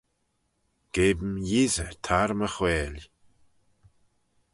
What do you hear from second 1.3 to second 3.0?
Yeesey tar my whail.